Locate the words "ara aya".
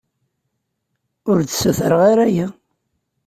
2.11-2.47